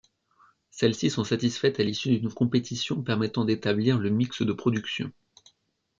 [0.71, 5.11] Celles-ci sont satisfaites à l’issue d’une compétition permettant d’établir le mix de production.